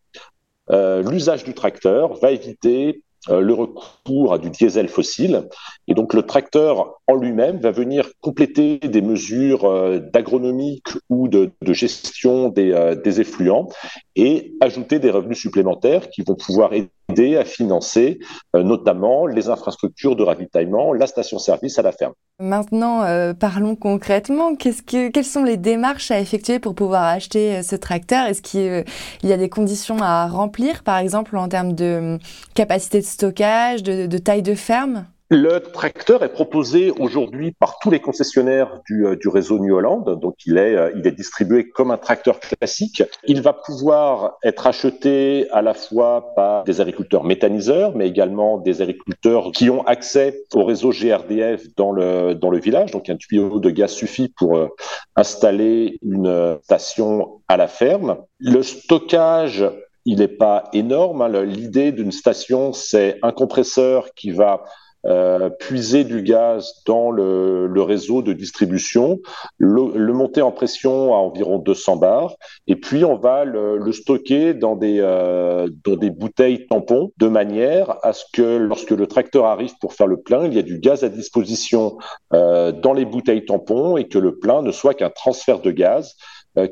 euh, 0.70 1.02
l'usage 1.02 1.44
du 1.44 1.54
tracteur 1.54 2.14
va 2.14 2.30
éviter 2.30 3.02
euh, 3.30 3.40
le 3.40 3.54
recours 3.54 4.34
à 4.34 4.38
du 4.38 4.50
diesel 4.50 4.88
fossile. 4.88 5.48
Et 5.88 5.94
donc 5.94 6.12
le 6.12 6.22
tracteur 6.22 7.00
en 7.06 7.14
lui-même 7.14 7.58
va 7.58 7.70
venir 7.70 8.08
compléter 8.20 8.78
des 8.78 9.02
mesures 9.02 10.00
d'agronomique 10.12 10.88
ou 11.08 11.28
de, 11.28 11.50
gestion 11.62 12.48
des, 12.48 12.94
des, 13.02 13.20
effluents 13.20 13.68
et 14.16 14.54
ajouter 14.60 14.98
des 14.98 15.10
revenus 15.10 15.38
supplémentaires 15.38 16.10
qui 16.10 16.22
vont 16.22 16.34
pouvoir 16.34 16.72
aider 16.72 16.90
à 17.38 17.44
financer 17.44 18.18
notamment 18.54 19.26
les 19.26 19.48
infrastructures 19.48 20.16
de 20.16 20.22
ravitaillement, 20.22 20.92
la 20.92 21.06
station-service 21.06 21.78
à 21.78 21.82
la 21.82 21.92
ferme. 21.92 22.12
Maintenant, 22.40 23.04
parlons 23.34 23.76
concrètement. 23.76 24.56
Quelles 24.56 25.24
sont 25.24 25.44
les 25.44 25.56
démarches 25.56 26.10
à 26.10 26.18
effectuer 26.18 26.58
pour 26.58 26.74
pouvoir 26.74 27.04
acheter 27.04 27.62
ce 27.62 27.76
tracteur? 27.76 28.26
Est-ce 28.26 28.42
qu'il 28.42 28.84
y 29.22 29.32
a 29.32 29.36
des 29.36 29.48
conditions 29.48 29.98
à 30.00 30.26
remplir, 30.26 30.82
par 30.82 30.98
exemple 30.98 31.36
en 31.36 31.48
termes 31.48 31.74
de 31.74 32.18
capacité 32.54 33.00
de 33.00 33.06
stockage, 33.06 33.82
de, 33.82 34.18
taille 34.18 34.42
de 34.42 34.54
ferme? 34.54 35.06
Le 35.30 35.58
tracteur 35.58 36.22
est 36.22 36.32
proposé 36.32 36.90
aujourd'hui 36.90 37.52
par 37.52 37.78
tous 37.78 37.90
les 37.90 38.00
concessionnaires 38.00 38.80
du, 38.86 39.06
euh, 39.06 39.16
réseau 39.24 39.58
New 39.58 39.74
Holland, 39.74 40.20
donc 40.20 40.34
il 40.44 40.58
est, 40.58 40.76
euh, 40.76 40.92
il 40.96 41.06
est 41.06 41.12
distribué 41.12 41.70
comme 41.70 41.90
un 41.90 41.96
tracteur 41.96 42.40
classique. 42.40 43.02
Il 43.26 43.40
va 43.40 43.54
pouvoir 43.54 44.36
être 44.44 44.66
acheté 44.66 45.48
à 45.50 45.62
la 45.62 45.72
fois 45.72 46.34
par 46.36 46.64
des 46.64 46.80
agriculteurs 46.82 47.24
méthaniseurs, 47.24 47.96
mais 47.96 48.06
également 48.06 48.58
des 48.58 48.82
agriculteurs 48.82 49.50
qui 49.52 49.70
ont 49.70 49.82
accès 49.86 50.42
au 50.52 50.64
réseau 50.64 50.90
GRDF 50.90 51.74
dans 51.74 51.92
le, 51.92 52.34
dans 52.34 52.50
le 52.50 52.58
village. 52.58 52.90
Donc 52.90 53.08
un 53.08 53.16
tuyau 53.16 53.60
de 53.60 53.70
gaz 53.70 53.92
suffit 53.92 54.28
pour 54.28 54.58
euh, 54.58 54.68
installer 55.16 55.98
une 56.02 56.58
station 56.62 57.40
à 57.48 57.56
la 57.56 57.66
ferme. 57.66 58.18
Le 58.38 58.62
stockage 58.62 59.64
il 60.06 60.18
n'est 60.18 60.28
pas 60.28 60.68
énorme. 60.74 61.22
Hein. 61.22 61.44
L'idée 61.44 61.90
d'une 61.90 62.12
station, 62.12 62.74
c'est 62.74 63.18
un 63.22 63.32
compresseur 63.32 64.12
qui 64.14 64.32
va 64.32 64.64
euh, 65.06 65.50
puiser 65.50 66.04
du 66.04 66.22
gaz 66.22 66.82
dans 66.86 67.10
le, 67.10 67.70
réseau 67.82 68.22
de 68.22 68.32
distribution, 68.32 69.20
le, 69.58 70.12
monter 70.12 70.40
en 70.40 70.52
pression 70.52 71.14
à 71.14 71.18
environ 71.18 71.58
200 71.58 71.96
bars, 71.96 72.34
et 72.66 72.76
puis 72.76 73.04
on 73.04 73.16
va 73.16 73.44
le, 73.44 73.92
stocker 73.92 74.54
dans 74.54 74.76
des, 74.76 74.98
euh, 75.00 75.68
dans 75.84 75.96
des 75.96 76.10
bouteilles 76.10 76.66
tampons, 76.66 77.12
de 77.18 77.28
manière 77.28 77.98
à 78.02 78.12
ce 78.12 78.24
que 78.32 78.56
lorsque 78.56 78.90
le 78.90 79.06
tracteur 79.06 79.44
arrive 79.44 79.74
pour 79.80 79.92
faire 79.92 80.06
le 80.06 80.16
plein, 80.16 80.46
il 80.46 80.54
y 80.54 80.58
a 80.58 80.62
du 80.62 80.78
gaz 80.78 81.04
à 81.04 81.08
disposition 81.08 81.98
euh, 82.32 82.72
dans 82.72 82.92
les 82.92 83.04
bouteilles 83.04 83.44
tampons 83.44 83.96
et 83.96 84.08
que 84.08 84.18
le 84.18 84.38
plein 84.38 84.62
ne 84.62 84.72
soit 84.72 84.94
qu'un 84.94 85.10
transfert 85.10 85.60
de 85.60 85.70
gaz 85.70 86.16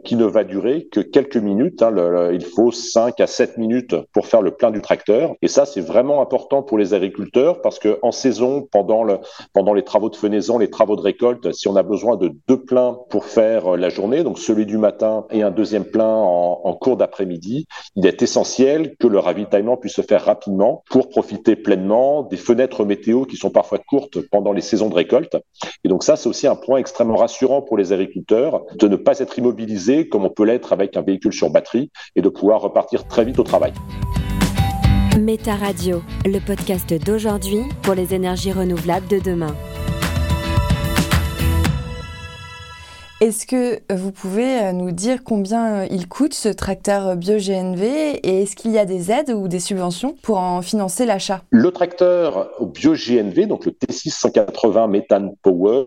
qui 0.05 0.17
ne 0.17 0.25
va 0.25 0.45
durer 0.45 0.87
que 0.91 1.01
quelques 1.01 1.37
minutes. 1.37 1.83
Hein, 1.83 1.91
le, 1.91 2.35
il 2.35 2.45
faut 2.45 2.71
5 2.71 3.21
à 3.21 3.27
7 3.27 3.59
minutes 3.59 3.97
pour 4.13 4.27
faire 4.27 4.43
le 4.43 4.53
plein 4.53 4.71
du 4.71 4.81
tracteur. 4.81 5.35
Et 5.43 5.49
ça, 5.49 5.67
c'est 5.67 5.81
vraiment 5.81 6.23
important 6.23 6.63
pour 6.63 6.79
les 6.79 6.95
agriculteurs 6.95 7.61
parce 7.61 7.79
que 7.79 7.99
en 8.03 8.13
saison, 8.13 8.69
pendant, 8.71 9.03
le, 9.03 9.19
pendant 9.53 9.75
les 9.75 9.83
travaux 9.83 10.11
de 10.11 10.17
fenaison, 10.17 10.59
les 10.59 10.71
travaux 10.71 10.97
de 10.97 11.01
récolte, 11.01 11.53
si 11.53 11.69
on 11.69 11.77
a 11.77 11.83
besoin 11.83 12.17
de 12.17 12.33
deux 12.49 12.63
pleins 12.63 12.99
pour 13.11 13.25
faire 13.25 13.75
euh, 13.75 13.77
la 13.77 13.89
journée, 13.89 14.23
donc 14.23 14.39
celui 14.39 14.67
du 14.67 14.79
matin 14.79 15.27
et 15.31 15.43
un 15.43 15.51
deuxième 15.51 15.85
plein 15.85 16.15
en, 16.15 16.61
en 16.63 16.75
cours 16.75 16.97
d'après-midi, 16.97 17.67
il 17.97 18.07
est 18.07 18.23
essentiel 18.23 18.95
que 18.99 19.07
le 19.07 19.19
ravitaillement 19.19 19.77
puisse 19.77 19.95
se 19.95 20.03
faire 20.03 20.25
rapidement 20.25 20.85
pour 20.91 21.09
profiter 21.09 21.57
pleinement 21.57 22.23
des 22.23 22.37
fenêtres 22.37 22.85
météo 22.85 23.25
qui 23.25 23.37
sont 23.37 23.51
parfois 23.51 23.79
courtes 23.79 24.21
pendant 24.31 24.53
les 24.53 24.61
saisons 24.61 24.89
de 24.89 24.95
récolte. 24.95 25.37
Et 25.85 25.89
donc 25.89 26.05
ça, 26.05 26.17
c'est 26.17 26.29
aussi 26.29 26.47
un 26.47 26.57
point 26.57 26.79
extrêmement 26.79 27.17
rassurant 27.17 27.63
pour 27.63 27.77
les 27.77 27.93
agriculteurs 27.93 28.65
de 28.79 28.89
ne 28.89 28.97
pas 28.97 29.19
être 29.19 29.39
immobilisés 29.39 29.72
comme 30.11 30.25
on 30.25 30.31
peut 30.31 30.45
l'être 30.45 30.73
avec 30.73 30.97
un 30.97 31.03
véhicule 31.03 31.33
sur 31.33 31.51
batterie 31.51 31.91
et 32.17 32.23
de 32.23 32.29
pouvoir 32.29 32.61
repartir 32.61 33.07
très 33.07 33.25
vite 33.25 33.39
au 33.39 33.45
travail. 33.45 33.73
Méta 35.19 35.57
Radio, 35.57 36.03
le 36.25 36.39
podcast 36.39 36.93
d'aujourd'hui 36.95 37.63
pour 37.83 37.95
les 37.95 38.15
énergies 38.15 38.53
renouvelables 38.53 39.09
de 39.09 39.19
demain. 39.19 39.55
Est-ce 43.23 43.47
que 43.47 43.79
vous 43.95 44.11
pouvez 44.11 44.63
euh, 44.63 44.73
nous 44.73 44.91
dire 44.91 45.23
combien 45.23 45.83
euh, 45.83 45.87
il 45.93 46.09
coûte 46.09 46.35
ce 46.35 46.49
tracteur 46.49 47.15
bio-GNV 47.15 47.85
et 48.21 48.43
est-ce 48.43 48.57
qu'il 48.57 48.73
y 48.73 48.79
a 48.79 48.85
des 48.85 49.13
aides 49.13 49.31
ou 49.31 49.47
des 49.47 49.61
subventions 49.61 50.17
pour 50.23 50.39
en 50.39 50.61
financer 50.61 51.07
l'achat? 51.07 51.43
Le 51.51 51.71
tracteur 51.71 52.51
bio-GNV, 52.61 53.47
donc 53.47 53.65
le 53.65 53.71
T6 53.71 54.11
180 54.11 54.89
Methane 54.89 55.37
Power, 55.41 55.85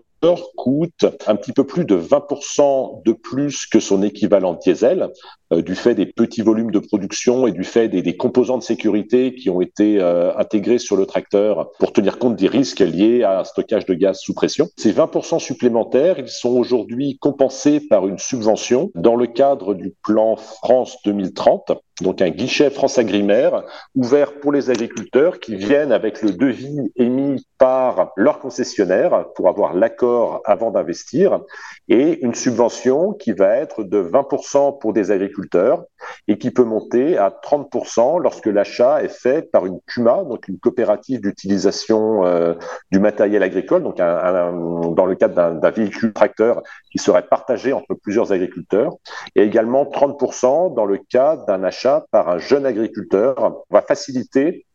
coûte 0.56 1.06
un 1.26 1.36
petit 1.36 1.52
peu 1.52 1.64
plus 1.64 1.84
de 1.84 1.96
20% 1.96 3.02
de 3.04 3.12
plus 3.12 3.66
que 3.66 3.80
son 3.80 4.02
équivalent 4.02 4.54
diesel, 4.54 5.10
euh, 5.52 5.62
du 5.62 5.74
fait 5.74 5.94
des 5.94 6.06
petits 6.06 6.42
volumes 6.42 6.70
de 6.70 6.78
production 6.78 7.46
et 7.46 7.52
du 7.52 7.64
fait 7.64 7.88
des, 7.88 8.16
composants 8.16 8.58
de 8.58 8.62
sécurité 8.62 9.34
qui 9.34 9.50
ont 9.50 9.60
été 9.60 10.00
euh, 10.00 10.36
intégrés 10.36 10.78
sur 10.78 10.96
le 10.96 11.06
tracteur 11.06 11.70
pour 11.78 11.92
tenir 11.92 12.18
compte 12.18 12.36
des 12.36 12.48
risques 12.48 12.80
liés 12.80 13.22
à 13.22 13.40
un 13.40 13.44
stockage 13.44 13.86
de 13.86 13.94
gaz 13.94 14.18
sous 14.18 14.34
pression. 14.34 14.68
Ces 14.76 14.92
20% 14.92 15.38
supplémentaires, 15.38 16.18
ils 16.18 16.28
sont 16.28 16.56
aujourd'hui 16.56 17.18
compensés 17.18 17.80
par 17.80 18.08
une 18.08 18.18
subvention 18.18 18.90
dans 18.94 19.16
le 19.16 19.26
cadre 19.26 19.74
du 19.74 19.94
plan 20.02 20.36
France 20.36 20.96
2030 21.04 21.72
donc 22.02 22.20
un 22.20 22.28
guichet 22.28 22.68
France 22.68 22.98
Agrimaire 22.98 23.62
ouvert 23.94 24.38
pour 24.40 24.52
les 24.52 24.68
agriculteurs 24.68 25.40
qui 25.40 25.56
viennent 25.56 25.92
avec 25.92 26.20
le 26.20 26.32
devis 26.32 26.92
émis 26.96 27.46
par 27.56 28.12
leur 28.16 28.38
concessionnaire 28.38 29.26
pour 29.34 29.48
avoir 29.48 29.72
l'accord 29.72 30.42
avant 30.44 30.70
d'investir 30.70 31.40
et 31.88 32.22
une 32.22 32.34
subvention 32.34 33.14
qui 33.14 33.32
va 33.32 33.56
être 33.56 33.82
de 33.82 34.02
20% 34.02 34.78
pour 34.78 34.92
des 34.92 35.10
agriculteurs 35.10 35.84
et 36.28 36.36
qui 36.36 36.50
peut 36.50 36.64
monter 36.64 37.16
à 37.16 37.30
30% 37.30 38.20
lorsque 38.20 38.46
l'achat 38.46 39.02
est 39.02 39.08
fait 39.08 39.50
par 39.50 39.64
une 39.64 39.80
CUMA, 39.86 40.24
donc 40.24 40.48
une 40.48 40.58
coopérative 40.58 41.22
d'utilisation 41.22 42.26
euh, 42.26 42.54
du 42.92 42.98
matériel 42.98 43.42
agricole, 43.42 43.82
donc 43.82 43.96
dans 43.96 45.06
le 45.06 45.14
cadre 45.14 45.58
d'un 45.58 45.70
véhicule 45.70 46.12
tracteur 46.12 46.62
qui 46.90 46.98
serait 46.98 47.26
partagé 47.26 47.72
entre 47.72 47.94
plusieurs 47.94 48.32
agriculteurs, 48.32 48.92
et 49.34 49.42
également 49.42 49.84
30% 49.84 50.74
dans 50.74 50.84
le 50.84 50.98
cas 50.98 51.36
d'un 51.48 51.64
achat 51.64 51.85
par 52.12 52.28
un 52.28 52.38
jeune 52.38 52.66
agriculteur. 52.66 53.64
Va 53.70 53.82
faciliter 53.82 54.66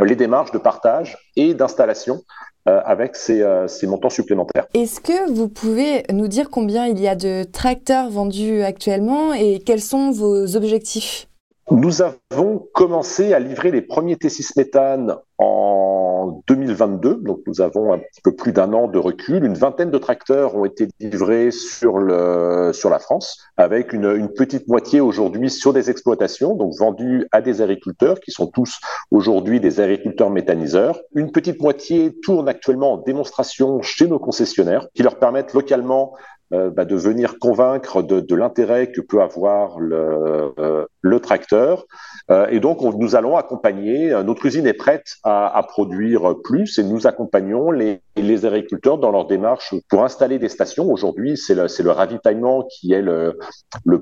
les 0.00 0.16
démarches 0.16 0.50
de 0.50 0.58
partage 0.58 1.16
et 1.36 1.54
d'installation 1.54 2.22
euh, 2.68 2.80
avec 2.84 3.14
ces, 3.14 3.42
euh, 3.42 3.68
ces, 3.68 3.86
montants 3.86 4.10
supplémentaires. 4.10 4.66
Est-ce 4.74 5.00
que 5.00 5.30
vous 5.30 5.48
pouvez 5.48 6.02
nous 6.10 6.28
dire 6.28 6.50
combien 6.50 6.86
il 6.86 6.98
y 6.98 7.06
a 7.06 7.14
de 7.14 7.44
tracteurs 7.44 8.10
vendus 8.10 8.62
actuellement 8.62 9.34
et 9.34 9.60
quels 9.60 9.82
sont 9.82 10.10
vos 10.10 10.56
objectifs? 10.56 11.28
Nous 11.70 12.02
avons 12.02 12.66
commencé 12.74 13.32
à 13.32 13.38
livrer 13.38 13.70
les 13.70 13.82
premiers 13.82 14.16
T6 14.16 14.52
méthane 14.56 15.16
en 15.38 15.73
2022, 16.46 17.20
donc 17.22 17.40
nous 17.46 17.60
avons 17.60 17.92
un 17.92 18.00
peu 18.22 18.34
plus 18.34 18.52
d'un 18.52 18.72
an 18.72 18.88
de 18.88 18.98
recul. 18.98 19.44
Une 19.44 19.54
vingtaine 19.54 19.90
de 19.90 19.98
tracteurs 19.98 20.54
ont 20.56 20.64
été 20.64 20.88
livrés 21.00 21.50
sur, 21.50 21.98
la 21.98 22.98
France, 22.98 23.38
avec 23.56 23.92
une, 23.92 24.28
petite 24.28 24.68
moitié 24.68 25.00
aujourd'hui 25.00 25.50
sur 25.50 25.72
des 25.72 25.90
exploitations, 25.90 26.54
donc 26.54 26.72
vendus 26.78 27.26
à 27.32 27.40
des 27.40 27.62
agriculteurs 27.62 28.20
qui 28.20 28.30
sont 28.30 28.46
tous 28.46 28.78
aujourd'hui 29.10 29.60
des 29.60 29.80
agriculteurs 29.80 30.30
méthaniseurs. 30.30 31.00
Une 31.14 31.30
petite 31.30 31.60
moitié 31.60 32.14
tourne 32.22 32.48
actuellement 32.48 32.94
en 32.94 32.96
démonstration 32.98 33.80
chez 33.82 34.06
nos 34.06 34.18
concessionnaires, 34.18 34.86
qui 34.94 35.02
leur 35.02 35.18
permettent 35.18 35.54
localement 35.54 36.14
euh, 36.52 36.70
bah, 36.70 36.84
de 36.84 36.94
venir 36.94 37.38
convaincre 37.38 38.02
de, 38.02 38.34
l'intérêt 38.34 38.92
que 38.92 39.00
peut 39.00 39.22
avoir 39.22 39.80
le, 39.80 40.52
euh, 40.58 40.84
le 41.00 41.20
tracteur. 41.20 41.86
Euh, 42.30 42.46
et 42.50 42.60
donc, 42.60 42.82
on, 42.82 42.92
nous 42.92 43.16
allons 43.16 43.36
accompagner, 43.36 44.10
notre 44.24 44.46
usine 44.46 44.66
est 44.66 44.74
prête 44.74 45.16
à, 45.24 45.62
produire 45.68 46.34
plus 46.42 46.78
et 46.78 46.84
nous 46.84 47.06
accompagnons 47.06 47.70
les, 47.70 48.00
agriculteurs 48.44 48.98
dans 48.98 49.10
leur 49.10 49.26
démarche 49.26 49.74
pour 49.88 50.04
installer 50.04 50.38
des 50.38 50.48
stations. 50.48 50.90
Aujourd'hui, 50.90 51.36
c'est 51.36 51.54
le, 51.54 51.66
le, 51.82 51.90
ravitaillement 51.90 52.66
qui 52.70 52.92
est 52.92 53.02
le, 53.02 53.36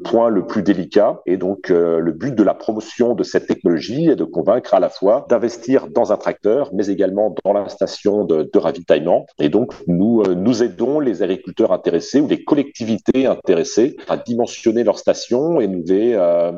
point 0.05 0.29
le 0.29 0.47
plus 0.47 0.63
délicat. 0.63 1.21
Et 1.27 1.37
donc, 1.37 1.69
le 1.69 2.13
but 2.13 2.35
de 2.35 2.43
la 2.43 2.55
promotion 2.55 3.15
de 3.15 3.23
cette 3.23 3.47
technologie 3.47 4.09
est 4.09 4.17
de 4.17 4.25
convaincre 4.25 4.75
à 4.75 4.81
la 4.81 4.89
fois 4.89 5.27
d'investir 5.29 5.89
dans 5.89 6.13
un 6.13 6.17
tracteur, 6.17 6.71
mais 6.73 6.87
également 6.89 7.35
dans 7.45 7.53
la 7.53 7.69
station 7.69 8.25
de, 8.25 8.49
ravitaillement. 8.55 9.27
Et 9.39 9.49
donc, 9.49 9.75
nous, 9.87 10.23
nous 10.23 10.63
aidons 10.63 11.01
les 11.01 11.23
agriculteurs 11.23 11.73
intéressés 11.73 12.21
ou 12.21 12.29
les 12.29 12.45
collectivités 12.45 13.27
intéressées 13.27 13.97
à 14.09 14.17
dimensionner 14.17 14.85
leurs 14.85 14.99
stations 14.99 15.61
et 15.61 15.67
nous 15.67 15.83
les 15.87 16.15
euh, 16.15 16.23
euh, 16.23 16.53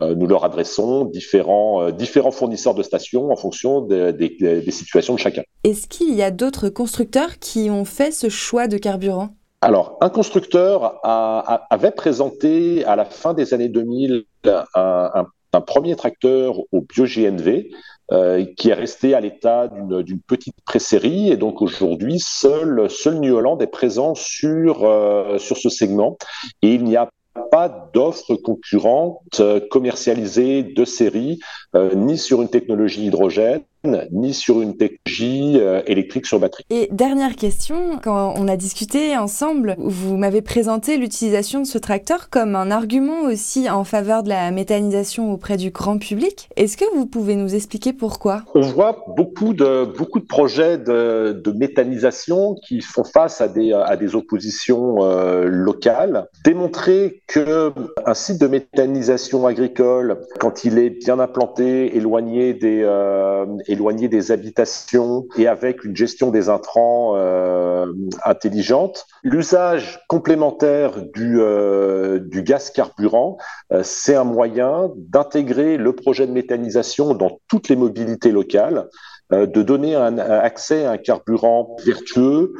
nous 0.00 0.26
leur 0.26 0.44
adressons 0.44 1.04
différents, 1.04 1.82
euh, 1.82 1.90
différents 1.90 2.30
fournisseurs 2.30 2.74
de 2.74 2.82
stations 2.82 3.30
en 3.30 3.36
fonction 3.36 3.80
des, 3.80 4.12
des, 4.12 4.28
des 4.38 4.70
situations 4.70 5.14
de 5.14 5.18
chacun. 5.18 5.42
Est-ce 5.64 5.88
qu'il 5.88 6.14
y 6.14 6.22
a 6.22 6.30
d'autres 6.30 6.68
constructeurs 6.68 7.38
qui 7.38 7.70
ont 7.70 7.84
fait 7.84 8.12
ce 8.12 8.28
choix 8.28 8.68
de 8.68 8.78
carburant? 8.78 9.30
Alors, 9.60 9.98
un 10.00 10.08
constructeur 10.08 11.00
a, 11.04 11.54
a, 11.54 11.66
avait 11.70 11.90
présenté 11.90 12.84
à 12.84 12.94
la 12.94 13.04
fin 13.04 13.34
des 13.34 13.54
années 13.54 13.68
2000 13.68 14.22
un, 14.44 14.64
un, 14.74 15.26
un 15.52 15.60
premier 15.60 15.96
tracteur 15.96 16.60
au 16.72 16.80
bio-GNV 16.82 17.70
euh, 18.10 18.46
qui 18.56 18.70
est 18.70 18.74
resté 18.74 19.14
à 19.14 19.20
l'état 19.20 19.68
d'une 19.68 20.20
petite 20.20 20.56
presserie. 20.64 21.30
Et 21.30 21.36
donc 21.36 21.60
aujourd'hui, 21.60 22.18
seul, 22.20 22.88
seul 22.88 23.20
New 23.20 23.34
Holland 23.34 23.60
est 23.60 23.66
présent 23.66 24.14
sur, 24.14 24.84
euh, 24.84 25.38
sur 25.38 25.56
ce 25.56 25.68
segment. 25.68 26.16
Et 26.62 26.72
il 26.74 26.84
n'y 26.84 26.96
a 26.96 27.10
pas 27.50 27.90
d'offres 27.92 28.34
concurrentes 28.36 29.40
euh, 29.40 29.60
commercialisées 29.70 30.62
de 30.62 30.84
série, 30.84 31.38
euh, 31.74 31.94
ni 31.94 32.18
sur 32.18 32.42
une 32.42 32.48
technologie 32.48 33.06
hydrogène, 33.06 33.62
ni 34.10 34.34
sur 34.34 34.60
une 34.60 34.76
technologie 34.76 35.58
euh, 35.58 35.82
électrique 35.86 36.26
sur 36.26 36.38
batterie. 36.38 36.64
Et 36.70 36.88
dernière 36.90 37.36
question, 37.36 37.98
quand 38.02 38.34
on 38.36 38.48
a 38.48 38.56
discuté 38.56 39.16
ensemble, 39.16 39.76
vous 39.78 40.16
m'avez 40.16 40.42
présenté 40.42 40.96
l'utilisation 40.96 41.60
de 41.60 41.66
ce 41.66 41.78
tracteur 41.78 42.28
comme 42.30 42.56
un 42.56 42.70
argument 42.70 43.22
aussi 43.22 43.70
en 43.70 43.84
faveur 43.84 44.22
de 44.22 44.30
la 44.30 44.50
méthanisation 44.50 45.32
auprès 45.32 45.56
du 45.56 45.70
grand 45.70 45.98
public. 45.98 46.48
Est-ce 46.56 46.76
que 46.76 46.84
vous 46.94 47.06
pouvez 47.06 47.36
nous 47.36 47.54
expliquer 47.54 47.92
pourquoi? 47.92 48.42
On 48.54 48.60
voit 48.60 49.04
beaucoup 49.16 49.54
de, 49.54 49.84
beaucoup 49.96 50.20
de 50.20 50.26
projets 50.26 50.78
de, 50.78 51.32
de 51.32 51.52
méthanisation 51.52 52.56
qui 52.66 52.80
font 52.80 53.04
face 53.04 53.40
à 53.40 53.48
des, 53.48 53.72
à 53.72 53.96
des 53.96 54.14
oppositions 54.14 54.96
euh, 55.00 55.44
locales. 55.44 56.26
Démontrer 56.44 57.22
que 57.26 57.72
un 58.04 58.14
site 58.14 58.40
de 58.40 58.46
méthanisation 58.46 59.46
agricole, 59.46 60.18
quand 60.40 60.64
il 60.64 60.78
est 60.78 60.90
bien 60.90 61.18
implanté, 61.18 61.96
éloigné 61.96 62.54
des, 62.54 62.82
euh, 62.82 63.46
éloigné 63.68 64.08
des 64.08 64.32
habitations 64.32 65.26
et 65.36 65.46
avec 65.46 65.84
une 65.84 65.94
gestion 65.94 66.30
des 66.30 66.48
intrants 66.48 67.14
euh, 67.16 67.92
intelligente. 68.24 69.06
L'usage 69.22 70.00
complémentaire 70.08 71.02
du, 71.14 71.40
euh, 71.40 72.18
du 72.18 72.42
gaz 72.42 72.70
carburant, 72.70 73.36
euh, 73.72 73.82
c'est 73.84 74.14
un 74.14 74.24
moyen 74.24 74.90
d'intégrer 74.96 75.76
le 75.76 75.92
projet 75.92 76.26
de 76.26 76.32
méthanisation 76.32 77.14
dans 77.14 77.38
toutes 77.48 77.68
les 77.68 77.76
mobilités 77.76 78.32
locales, 78.32 78.88
de 79.30 79.60
donner 79.60 79.94
un, 79.94 80.16
accès 80.16 80.86
à 80.86 80.92
un 80.92 80.96
carburant 80.96 81.76
vertueux, 81.84 82.54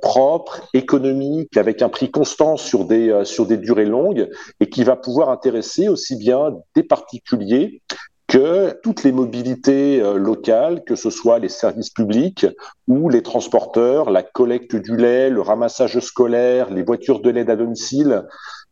propre, 0.00 0.62
économique, 0.72 1.56
avec 1.56 1.82
un 1.82 1.88
prix 1.88 2.08
constant 2.08 2.56
sur 2.56 2.84
des, 2.84 3.22
sur 3.24 3.46
des 3.46 3.56
durées 3.56 3.84
longues 3.84 4.30
et 4.60 4.68
qui 4.70 4.84
va 4.84 4.94
pouvoir 4.94 5.28
intéresser 5.28 5.88
aussi 5.88 6.14
bien 6.14 6.54
des 6.76 6.84
particuliers 6.84 7.82
que 8.26 8.78
toutes 8.82 9.04
les 9.04 9.12
mobilités 9.12 10.00
euh, 10.00 10.16
locales, 10.16 10.82
que 10.84 10.96
ce 10.96 11.10
soit 11.10 11.38
les 11.38 11.48
services 11.48 11.90
publics 11.90 12.46
ou 12.88 13.08
les 13.08 13.22
transporteurs, 13.22 14.10
la 14.10 14.22
collecte 14.22 14.76
du 14.76 14.96
lait, 14.96 15.30
le 15.30 15.40
ramassage 15.40 15.98
scolaire, 16.00 16.70
les 16.70 16.82
voitures 16.82 17.20
de 17.20 17.30
l'aide 17.30 17.50
à 17.50 17.56
domicile, 17.56 18.24